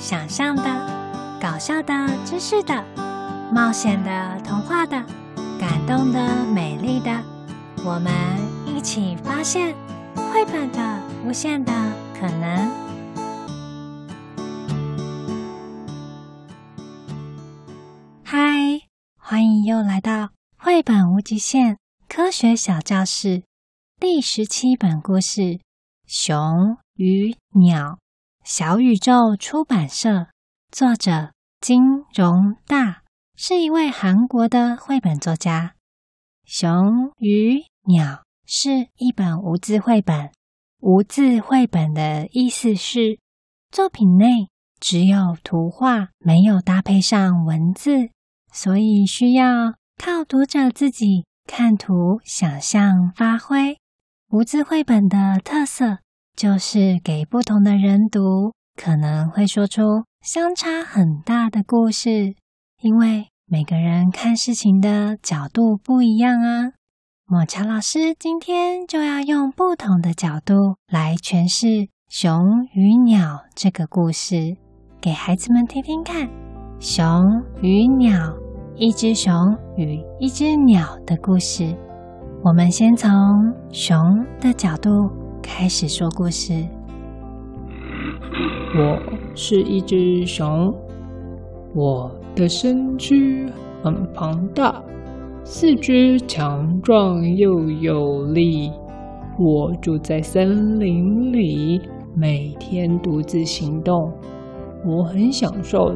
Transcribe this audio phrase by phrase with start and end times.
[0.00, 0.64] 想象的、
[1.40, 1.92] 搞笑的、
[2.24, 2.82] 知识的、
[3.52, 4.96] 冒险的、童话的、
[5.60, 7.22] 感动的、美丽的，
[7.84, 8.10] 我们
[8.66, 9.74] 一起发现
[10.16, 11.72] 绘本的无限的
[12.18, 12.70] 可能。
[18.24, 18.80] 嗨，
[19.18, 21.76] 欢迎又来到绘本无极限
[22.08, 23.42] 科学小教室
[24.00, 25.40] 第十七本故事
[26.06, 27.98] 《熊与鸟》。
[28.52, 30.26] 小宇宙出版社，
[30.72, 31.80] 作者金
[32.12, 33.04] 荣大
[33.36, 35.76] 是一位韩国的绘本作家。
[36.44, 40.32] 熊与鸟是一本无字绘本。
[40.80, 43.20] 无字绘本的意思是，
[43.70, 44.48] 作品内
[44.80, 48.10] 只有图画，没有搭配上文字，
[48.52, 53.78] 所以需要靠读者自己看图、想象、发挥。
[54.30, 55.98] 无字绘本的特色。
[56.40, 59.82] 就是给不同的人读，可能会说出
[60.22, 62.34] 相差很大的故事，
[62.80, 66.72] 因为每个人看事情的角度不一样啊。
[67.26, 70.54] 抹茶老师今天就要用不同的角度
[70.90, 71.66] 来诠释
[72.08, 72.40] 《熊
[72.72, 73.18] 与鸟》
[73.54, 74.56] 这个故事，
[74.98, 76.26] 给孩子们听听看。
[76.78, 77.04] 熊
[77.60, 78.32] 与鸟，
[78.76, 79.30] 一只熊
[79.76, 81.76] 与一只鸟的故事。
[82.42, 83.10] 我们先从
[83.70, 85.19] 熊的角度。
[85.42, 86.54] 开始说故事。
[88.74, 88.98] 我
[89.34, 90.72] 是一只熊，
[91.74, 93.46] 我的身躯
[93.82, 94.82] 很庞大，
[95.44, 98.70] 四肢强壮又有力。
[99.38, 101.80] 我住在森林里，
[102.14, 104.12] 每天独自行动，
[104.84, 105.94] 我很享受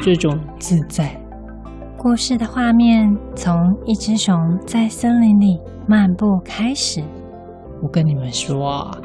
[0.00, 1.20] 这种自在。
[1.96, 7.02] 故事的画面从一只熊在森林里漫步开始。
[7.84, 8.98] 我跟你们说啊，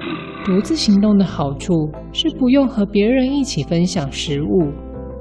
[0.46, 1.74] 独自行动的好处
[2.14, 4.72] 是不用和别人一起分享食物。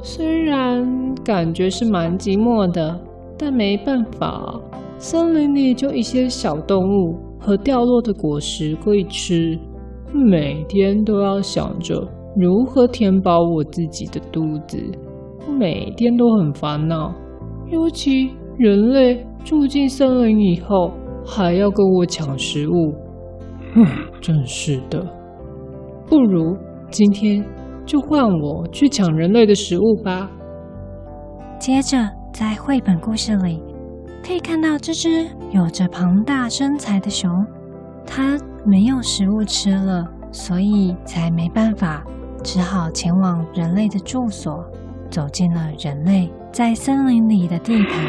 [0.01, 2.97] 虽然感觉是蛮寂寞的，
[3.37, 4.55] 但没办法，
[4.97, 9.59] 森林里就一些小动物和掉落的果实可以吃，
[10.15, 11.97] 每天都要想着
[12.37, 14.79] 如何填饱我自己的肚子，
[15.59, 17.13] 每天都很烦恼。
[17.73, 20.93] 尤其人类住进森林以后，
[21.27, 22.95] 还要跟我抢食物。
[23.79, 23.87] 嗯，
[24.21, 25.01] 真是的。
[26.09, 26.57] 不如
[26.91, 27.45] 今天
[27.87, 30.29] 就换我去抢人类的食物吧。
[31.61, 31.97] 接着，
[32.33, 33.63] 在绘本故事里，
[34.27, 37.31] 可以看到这只有着庞大身材的熊，
[38.05, 42.03] 它没有食物吃了，所以才没办法，
[42.43, 44.65] 只好前往人类的住所，
[45.09, 48.05] 走进了人类在森林里的地盘。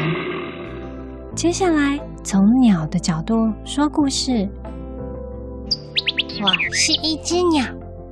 [1.36, 4.48] 接下来，从鸟的角度说故事。
[6.42, 7.62] 我是一只鸟，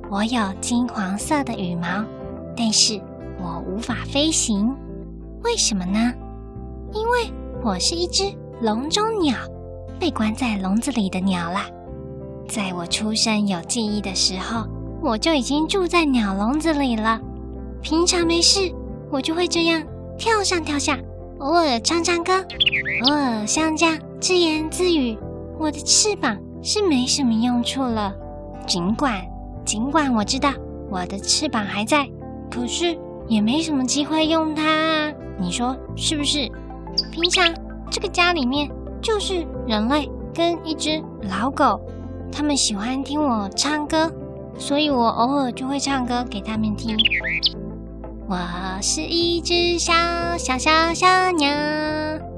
[0.07, 2.05] 我有金黄色的羽毛，
[2.55, 3.01] 但是
[3.41, 4.71] 我无法飞行。
[5.43, 6.13] 为什么呢？
[6.93, 8.31] 因为我是一只
[8.61, 9.35] 笼中鸟，
[9.99, 11.65] 被关在笼子里的鸟啦。
[12.47, 14.67] 在我出生有记忆的时候，
[15.01, 17.19] 我就已经住在鸟笼子里了。
[17.81, 18.71] 平常没事，
[19.09, 19.81] 我就会这样
[20.19, 20.99] 跳上跳下，
[21.39, 22.45] 偶尔唱唱歌，
[23.07, 25.17] 偶尔像这样自言自语。
[25.57, 26.37] 我的翅膀。
[26.61, 28.13] 是没什么用处了，
[28.67, 29.21] 尽管
[29.65, 30.51] 尽管我知道
[30.89, 32.07] 我的翅膀还在，
[32.51, 32.97] 可是
[33.27, 36.49] 也没什么机会用它啊，你说是不是？
[37.11, 37.53] 平常
[37.89, 38.69] 这个家里面
[39.01, 41.79] 就是人类跟一只老狗，
[42.31, 44.11] 他们喜欢听我唱歌，
[44.57, 46.97] 所以我偶尔就会唱歌给他们听。
[48.27, 48.37] 我
[48.81, 49.93] 是一只小
[50.37, 52.28] 小小小鸟。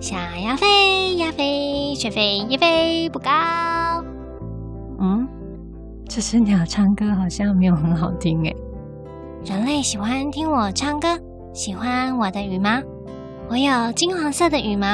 [0.00, 3.30] 想要飞呀飞，却飞也飞不高。
[5.00, 5.26] 嗯，
[6.08, 8.56] 这只鸟唱歌好像没有很好听诶。
[9.44, 11.08] 人类喜欢听我唱歌，
[11.52, 12.80] 喜欢我的羽毛。
[13.50, 14.86] 我有金黄色的羽毛。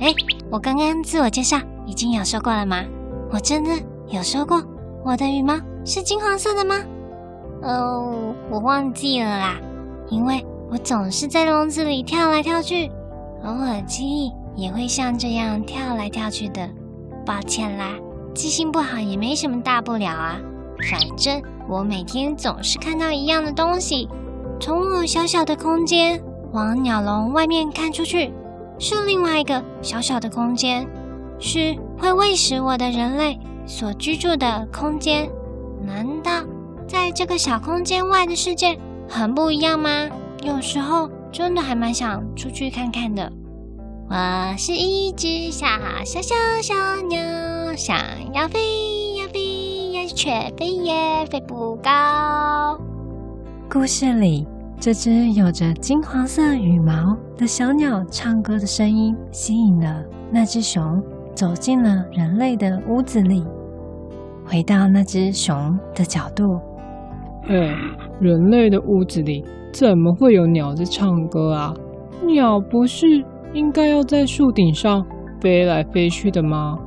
[0.00, 0.12] 哎，
[0.50, 2.84] 我刚刚自我介绍已经有说过了吗？
[3.30, 3.70] 我真的
[4.08, 4.62] 有说过
[5.02, 6.74] 我的羽毛是金黄色的吗？
[7.62, 9.56] 哦，我忘记了啦，
[10.10, 12.90] 因为我总是在笼子里跳来跳去。
[13.46, 16.68] 偶尔记忆也会像这样跳来跳去的，
[17.24, 17.92] 抱歉啦，
[18.34, 20.36] 记性不好也没什么大不了啊。
[20.90, 24.08] 反正我每天总是看到一样的东西。
[24.58, 26.20] 从我小小的空间
[26.52, 28.32] 往鸟笼外面看出去，
[28.80, 30.84] 是另外一个小小的空间，
[31.38, 35.30] 是会喂食我的人类所居住的空间。
[35.84, 36.42] 难道
[36.88, 38.76] 在这个小空间外的世界
[39.08, 40.08] 很不一样吗？
[40.42, 41.08] 有时候。
[41.36, 43.30] 真的还蛮想出去看看的。
[44.08, 45.66] 我是一只小
[46.02, 46.74] 小小小
[47.10, 47.20] 鸟，
[47.76, 47.94] 想
[48.32, 52.80] 要飞呀飞呀，却飞也飞不高。
[53.70, 54.48] 故事里，
[54.80, 60.82] 这只有着金黄色羽毛的小鸟唱歌的声音，吸引了那只熊
[61.34, 63.44] 走进了人类的屋子里。
[64.46, 66.44] 回到那只熊的角度，
[67.48, 67.76] 哎，
[68.20, 69.44] 人类的屋子里
[69.78, 71.74] 怎么会有鸟在唱歌啊？
[72.24, 73.06] 鸟不是
[73.52, 75.04] 应该要在树顶上
[75.38, 76.78] 飞来飞去的吗？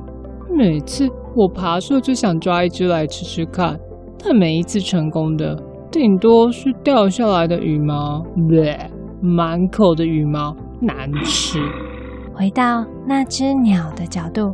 [0.52, 3.78] 每次我爬树就想抓一只来吃吃看，
[4.18, 5.56] 但每一次成功的
[5.88, 8.76] 顶多是掉下来的羽毛，bleh，
[9.22, 11.60] 满口的羽毛，难吃。
[12.34, 14.52] 回到那只鸟的角度，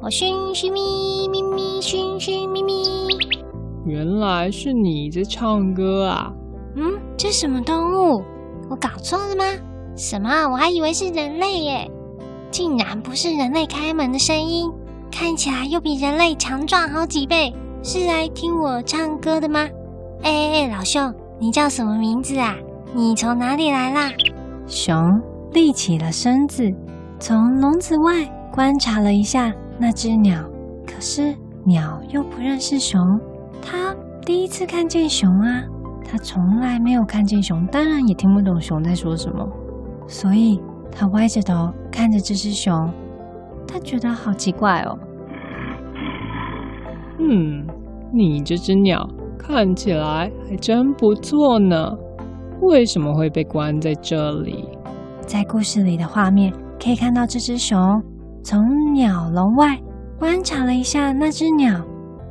[0.00, 2.72] 我寻寻觅觅觅寻寻觅觅，
[3.84, 6.32] 原来是你在唱歌啊！
[6.76, 8.22] 嗯，这什么动物？
[8.70, 9.44] 我搞错了吗？
[9.96, 10.48] 什么？
[10.48, 11.90] 我还以为是人类耶，
[12.50, 14.70] 竟然不是人类开门的声音。
[15.10, 19.60] 看起来又比人类强壮好几倍，是来听我唱歌的吗？
[20.22, 22.56] 哎哎哎，老兄，你叫什么名字啊？
[22.92, 24.10] 你从哪里来啦？
[24.66, 24.96] 熊
[25.52, 26.64] 立起了身子，
[27.20, 30.42] 从笼子外观察了一下那只鸟，
[30.86, 31.34] 可是
[31.64, 33.00] 鸟又不认识熊，
[33.62, 33.94] 它
[34.24, 35.62] 第一次看见熊啊，
[36.04, 39.48] 它从来没有看见熊，当然也听不懂熊在说什么，
[40.06, 40.60] 所以
[40.92, 42.72] 他歪着头看着这只熊。
[43.66, 44.98] 他觉得好奇怪哦。
[47.18, 47.66] 嗯，
[48.12, 49.08] 你这只鸟
[49.38, 51.90] 看起来还真不错呢。
[52.60, 54.68] 为什么会被关在这里？
[55.22, 57.78] 在故事里的画面可以看到，这只熊
[58.42, 58.62] 从
[58.92, 59.78] 鸟笼外
[60.18, 61.80] 观察了一下那只鸟，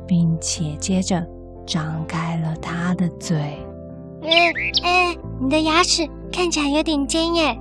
[0.06, 1.20] 并且接着
[1.66, 3.36] 张开了它的嘴。
[4.22, 4.30] 嗯，
[4.82, 7.58] 哎，你的牙齿看起来有点尖耶。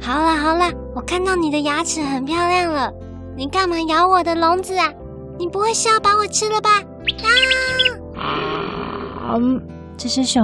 [0.00, 2.92] 好了好了，我看到你的牙齿很漂亮了。
[3.36, 4.92] 你干嘛咬我的笼子啊？
[5.38, 6.70] 你不会是要把我吃了吧？
[8.16, 9.34] 啊！
[9.34, 9.60] 嗯，
[9.96, 10.42] 这只熊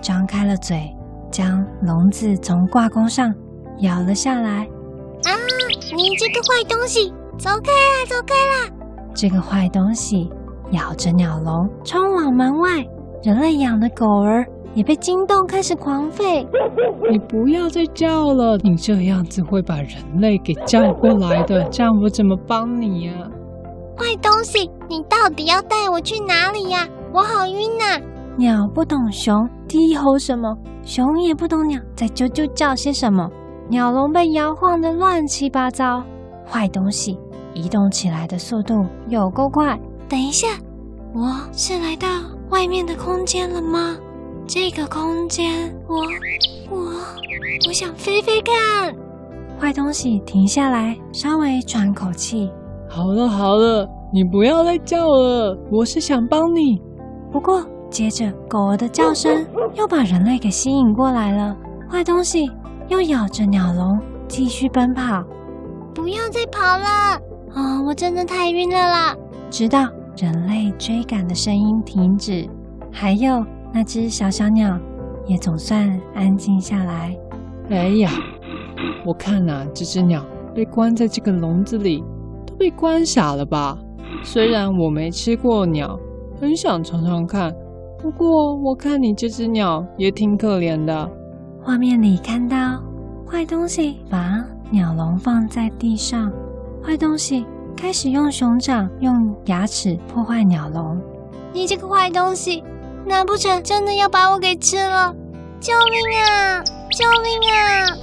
[0.00, 0.94] 张开了嘴，
[1.30, 3.34] 将笼子从挂钩上
[3.80, 4.68] 咬了下来。
[5.24, 5.30] 啊！
[5.96, 8.70] 你这个坏东西，走开啦，走开啦！
[9.14, 10.30] 这个坏东西
[10.72, 12.84] 咬着鸟笼，冲往门外。
[13.22, 14.46] 人类养的狗儿。
[14.72, 16.46] 也被惊动，开始狂吠。
[17.10, 21.64] 你不要再叫了，你这样子会把人类给叫过来的。
[21.70, 23.12] 这样我怎么帮你呀？
[23.96, 26.86] 坏东西，你到底要带我去哪里呀？
[27.12, 28.00] 我好晕呐！
[28.36, 29.34] 鸟不懂熊
[29.66, 33.28] 低吼什么，熊也不懂鸟在啾啾叫些什么。
[33.68, 36.00] 鸟笼被摇晃得乱七八糟。
[36.46, 37.18] 坏东西
[37.54, 39.76] 移动起来的速度有够快。
[40.10, 40.48] 等一下，
[41.14, 42.08] 我是来到
[42.50, 43.96] 外面的空间了吗？
[44.44, 45.98] 这个空间，我
[46.68, 46.92] 我
[47.68, 48.92] 我想飞飞看。
[49.60, 52.50] 坏东西停下来，稍微喘口气。
[52.88, 56.82] 好了好了，你不要再叫了，我是想帮你。
[57.30, 61.56] 不过，接着狗儿的叫声又把人类给吸引过来了。
[61.88, 62.50] 坏东西
[62.88, 63.96] 又咬着鸟笼
[64.26, 65.22] 继续奔跑。
[65.94, 67.20] 不要再跑了啊，
[67.54, 67.84] 哦！
[67.86, 69.16] 我真的太晕了啦！
[69.50, 69.88] 直到
[70.20, 72.46] 人类追赶的声音停止，
[72.92, 73.42] 还有。
[73.72, 74.76] 那只小小鸟
[75.26, 77.16] 也总算安静下来。
[77.70, 78.10] 哎呀，
[79.06, 80.22] 我看呐、啊，这只鸟
[80.54, 82.04] 被关在这个笼子里，
[82.44, 83.78] 都被关傻了吧？
[84.24, 85.96] 虽然我没吃过鸟，
[86.38, 87.54] 很想尝尝看，
[88.02, 91.08] 不过我看你这只鸟也挺可怜的。
[91.62, 92.82] 画面里看到
[93.24, 96.30] 坏东西把鸟笼放在地上，
[96.82, 97.46] 坏东西
[97.80, 101.00] 开始用熊掌、用牙齿破坏鸟笼。
[101.50, 102.62] 你这个坏东西！
[103.06, 105.14] 难不成真的要把我给吃了？
[105.58, 106.62] 救命啊！
[106.90, 107.96] 救命啊！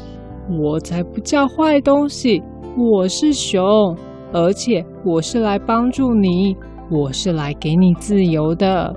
[0.59, 2.41] 我才不叫坏东西，
[2.75, 3.63] 我是熊，
[4.33, 6.57] 而且我是来帮助你，
[6.89, 8.91] 我是来给你自由的。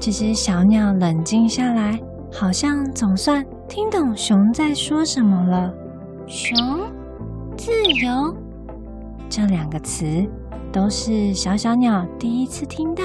[0.00, 1.96] 这只小鸟冷静下来，
[2.32, 5.72] 好像总算听懂熊在说什么了。
[6.26, 6.58] 熊，
[7.56, 7.70] 自
[8.02, 8.36] 由，
[9.28, 10.26] 这两个词
[10.72, 13.02] 都是小小鸟第一次听到。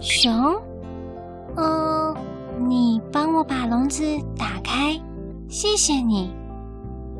[0.00, 0.32] 熊。
[1.56, 2.16] 哦，
[2.66, 4.02] 你帮我把笼子
[4.36, 5.00] 打开，
[5.48, 6.34] 谢谢你。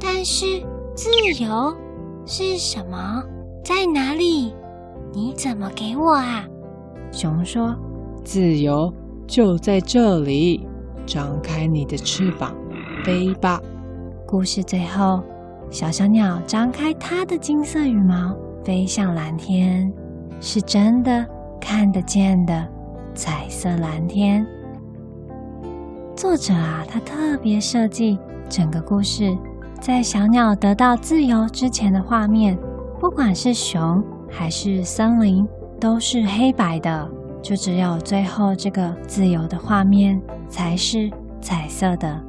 [0.01, 0.45] 但是
[0.95, 1.09] 自
[1.41, 1.75] 由
[2.27, 3.23] 是什么？
[3.65, 4.53] 在哪里？
[5.13, 6.45] 你怎么给我啊？
[7.13, 7.75] 熊说
[8.25, 8.93] ：“自由
[9.27, 10.67] 就在这里，
[11.07, 12.53] 张开你的翅膀，
[13.05, 13.63] 飞吧。”
[14.27, 15.23] 故事最后，
[15.75, 19.93] 小小鸟张开它的金色羽毛，飞向蓝天，
[20.39, 21.27] 是真的
[21.61, 22.69] 看得见的。
[23.13, 24.47] 彩色蓝天，
[26.15, 28.17] 作者啊，他特别设计
[28.49, 29.37] 整个故事，
[29.81, 32.57] 在小鸟得到自由之前的画面，
[33.01, 34.01] 不管是熊
[34.31, 35.45] 还是森林，
[35.81, 37.11] 都是黑白的，
[37.43, 42.23] 就只有最后这个自由的画面才是彩色的。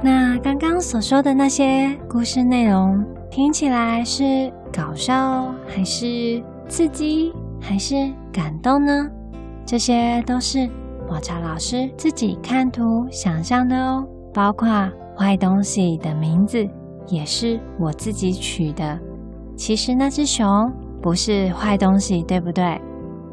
[0.00, 7.94] 那刚刚所说的那些故事内容，听起来是搞笑，还是刺激，还是
[8.32, 9.08] 感动呢？
[9.66, 10.68] 这些都是
[11.08, 14.06] 抹茶老师自己看图想象的哦。
[14.32, 14.68] 包括
[15.16, 16.64] 坏东西的名字
[17.08, 18.96] 也是我自己取的。
[19.56, 20.46] 其实那只熊
[21.02, 22.80] 不是坏东西，对不对？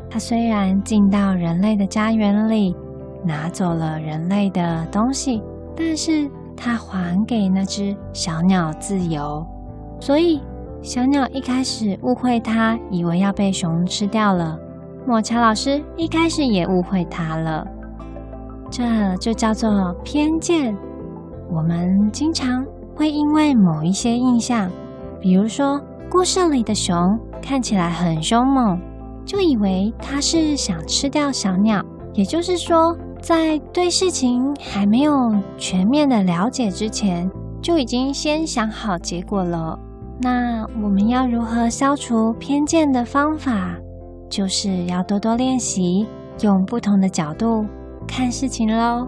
[0.10, 2.76] 它虽然进到人类的家园里，
[3.24, 5.44] 拿走了人类的东西，
[5.76, 9.46] 但是它还给那只小鸟自由。
[10.00, 10.42] 所以
[10.82, 14.58] 小鸟一开始误会它，以为要被熊吃掉了。
[15.08, 17.66] 抹茶老师一开始也误会它了。
[18.70, 18.84] 这
[19.18, 20.76] 就叫做偏见。
[21.52, 24.70] 我们经常会因为某一些印象，
[25.22, 28.80] 比如说故事里的熊看起来很凶猛，
[29.24, 31.84] 就以为它是想吃掉小鸟。
[32.14, 37.28] 也就是说，在对事情还没有全面的了解之前，
[37.60, 39.80] 就已经先想好结果了。
[40.22, 43.76] 那我们要如何消除偏见的方法，
[44.30, 46.06] 就是要多多练习
[46.42, 47.66] 用不同的角度
[48.08, 49.08] 看事情喽。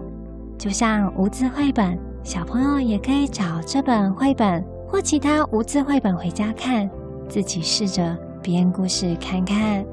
[0.58, 1.96] 就像无字绘本。
[2.24, 6.90] 小朋友也可以找这本绘本或其他无字绘本回家看，
[7.28, 9.86] 自己试着编故事看看。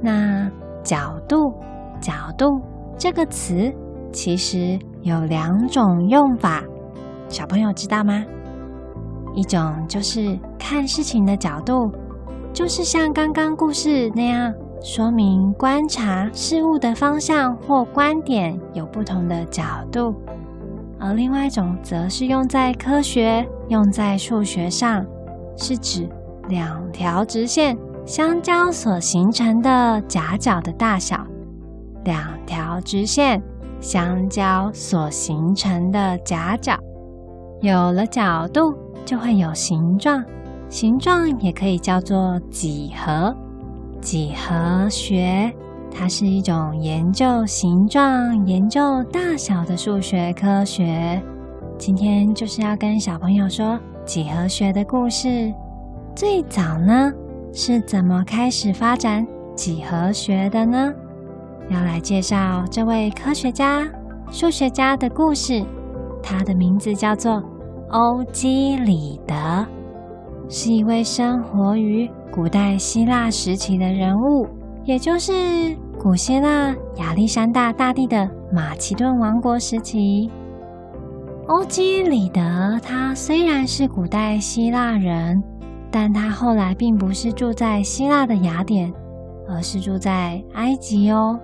[0.00, 0.48] 那
[0.84, 1.52] 角度，
[2.00, 2.62] 角度
[2.98, 3.72] 这个词
[4.12, 6.62] 其实有两种用法，
[7.28, 8.24] 小朋友知道吗？
[9.34, 11.92] 一种就是看事情的角度，
[12.54, 14.50] 就是像刚刚故事那样，
[14.82, 19.62] 说明观察事物的方向或观点有不同的角
[19.92, 20.14] 度。
[20.98, 25.04] 而另外一种则是用在科学、用在数学上，
[25.58, 26.08] 是指
[26.48, 27.76] 两条直线
[28.06, 31.18] 相交所形成的夹角的大小。
[32.06, 33.42] 两条直线
[33.80, 36.78] 相交所形成的夹角，
[37.60, 38.72] 有了角度
[39.04, 40.24] 就会有形状，
[40.68, 43.34] 形状也可以叫做几何，
[44.00, 45.52] 几何学。
[45.90, 51.20] 它是一种研究形状、研究大小的数学科学。
[51.76, 55.52] 今天就是要跟小朋友说几何学的故事。
[56.14, 57.12] 最早呢，
[57.52, 60.92] 是怎么开始发展几何学的呢？
[61.68, 63.86] 要来介绍这位科学家、
[64.30, 65.64] 数学家的故事。
[66.22, 67.42] 他的名字叫做
[67.90, 69.66] 欧几里得，
[70.48, 74.46] 是一位生活于古代希腊时期的人物，
[74.84, 75.76] 也就是。
[75.98, 80.30] 古希腊亚历山大大帝的马其顿王国时期，
[81.48, 85.42] 欧几里得他虽然是古代希腊人，
[85.90, 88.92] 但他后来并不是住在希腊的雅典，
[89.48, 91.40] 而是住在埃及哦。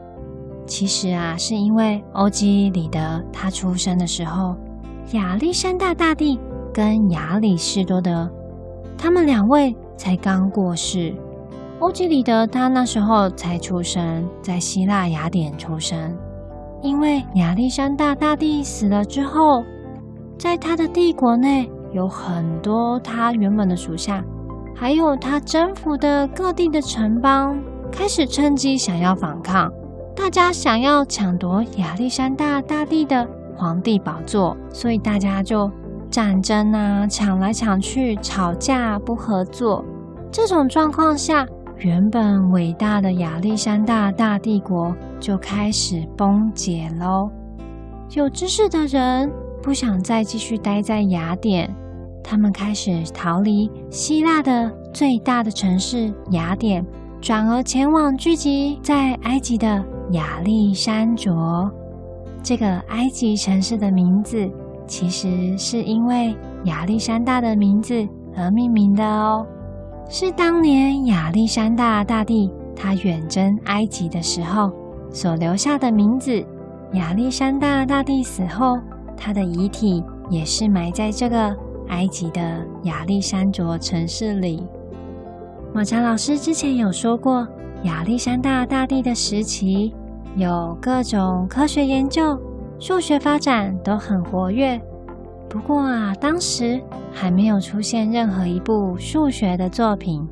[0.67, 4.57] 其实啊，是因为欧几里得他出生的时候，
[5.13, 6.39] 亚历山大大帝
[6.73, 8.31] 跟亚里士多德
[8.97, 11.15] 他们两位才刚过世。
[11.81, 16.17] 欧几里得他那时候才出生，在希腊雅典出生。
[16.81, 19.65] 因为亚历山大大帝死了之后，
[20.39, 24.25] 在他的帝国内有很多他原本的属下，
[24.75, 27.59] 还有他征服的各地的城邦，
[27.91, 29.69] 开始趁机想要反抗。
[30.15, 33.27] 大家想要抢夺亚历山大大帝的
[33.57, 35.71] 皇帝宝座，所以大家就
[36.11, 39.85] 战争啊，抢来抢去，吵架不合作。
[40.31, 41.47] 这种状况下。
[41.79, 47.29] 原本伟大的亚历山大大帝国就开始崩解喽。
[48.13, 49.29] 有知识的人
[49.61, 51.69] 不想再继续待在雅典，
[52.23, 56.87] 他们开始逃离希腊的最大的城市雅典，
[57.21, 61.71] 转而前往聚集在埃及的亚历山卓。
[62.43, 64.51] 这个埃及城市的名字
[64.87, 69.47] 其实是因为亚历山大的名字而命名的哦。
[70.09, 74.71] 是当年亚历山大大帝他远征埃及的时候
[75.11, 76.45] 所留下的名字。
[76.95, 78.79] 亚历山大大帝死后，
[79.17, 81.57] 他的遗体也是埋在这个
[81.89, 84.63] 埃及的亚历山卓城市里。
[85.73, 87.49] 抹茶老师之前有说过，
[87.85, 89.95] 亚历山大大帝的时期
[90.37, 92.39] 有各种科学研究、
[92.79, 94.81] 数学发展都很活跃。
[95.49, 100.27] 不过啊，当时还没有出现任何一部数学的作品，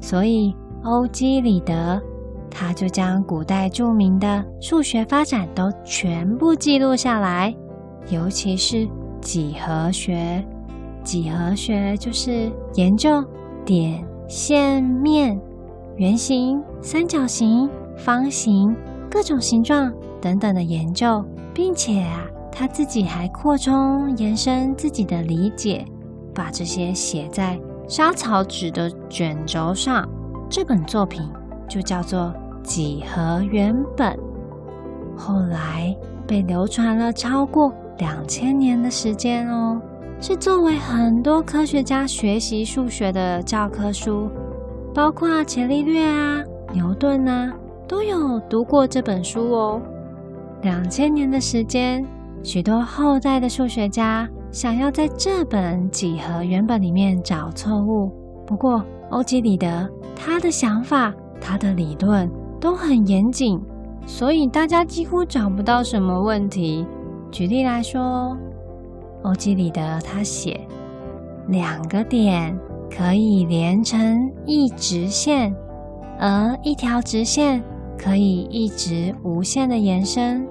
[0.00, 2.00] 所以欧几里得
[2.48, 7.52] 他就将古代著名的数学发展都全部记录下来，
[8.08, 8.88] 尤其是
[9.20, 10.44] 几何学。
[11.02, 13.24] 几何学就是研究
[13.64, 15.36] 点、线、面、
[15.96, 18.72] 圆形、三角形、方形
[19.12, 22.24] 各种形状等等的研究，并且啊。
[22.54, 25.86] 他自己还扩充延伸自己的理解，
[26.34, 30.06] 把这些写在莎草纸的卷轴上。
[30.50, 31.26] 这本作品
[31.66, 32.30] 就叫做
[32.62, 34.12] 《几何原本》，
[35.16, 39.80] 后来被流传了超过两千年的时间哦，
[40.20, 44.28] 是作为很多科学家学习数学的教科书，
[44.94, 47.50] 包括伽利略啊、牛顿啊，
[47.92, 49.78] 都有读过这本书哦。
[50.62, 52.02] 两千年的时间。
[52.42, 58.10] 许多后代的数学家想要在这本几何原本里面找错误，
[58.44, 63.60] 不过欧几里得他的想法、他的理论都很严谨，
[64.06, 66.84] 所以大家几乎找不到什么问题。
[67.30, 68.36] 举例来说，
[69.22, 70.58] 欧几里得他写
[71.46, 72.58] 两个点
[72.90, 75.54] 可以连成一直线，
[76.18, 77.62] 而一条直线
[78.02, 80.44] 可以一直无限的延伸。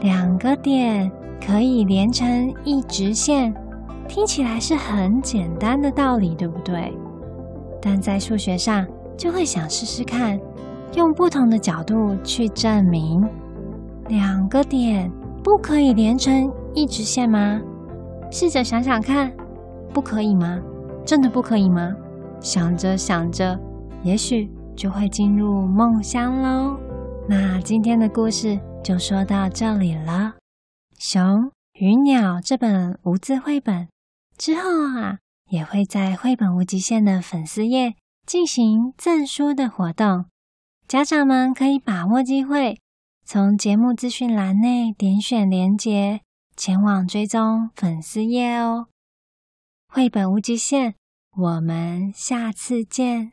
[0.00, 1.10] 两个点
[1.44, 3.54] 可以连成一直线，
[4.08, 6.92] 听起来是很简单的道理，对不对？
[7.82, 8.86] 但在数学上
[9.16, 10.40] 就会想试试看，
[10.94, 13.22] 用不同的角度去证明
[14.08, 15.10] 两个点
[15.44, 17.60] 不可以连成一直线吗？
[18.30, 19.30] 试着想想看，
[19.92, 20.58] 不可以吗？
[21.04, 21.94] 真的不可以吗？
[22.40, 23.58] 想着想着，
[24.02, 26.78] 也许就会进入梦乡喽。
[27.28, 28.60] 那今天的故事。
[28.86, 30.34] 就说到这里了。
[30.96, 33.88] 熊与鸟这本无字绘本
[34.38, 34.60] 之后
[34.96, 35.18] 啊，
[35.50, 40.26] 也会在绘本无极限的粉丝页进行赠书的活动，
[40.86, 42.78] 家长们可以把握机会，
[43.24, 46.20] 从节目资讯栏内点选连结，
[46.56, 48.86] 前往追踪粉丝页哦。
[49.88, 50.94] 绘本无极限，
[51.36, 53.32] 我们下次见。